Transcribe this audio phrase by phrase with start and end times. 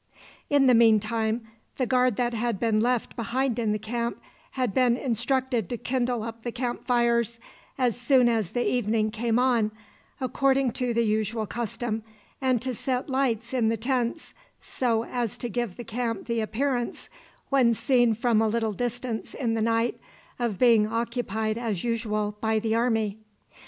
[0.49, 1.45] In the mean time,
[1.77, 4.17] the guard that had been left behind in the camp
[4.53, 7.39] had been instructed to kindle up the camp fires
[7.77, 9.69] as soon as the evening came on,
[10.19, 12.01] according to the usual custom,
[12.41, 17.07] and to set lights in the tents, so as to give the camp the appearance,
[17.49, 19.99] when seen from a little distance in the night,
[20.39, 23.19] of being occupied, as usual, by the army.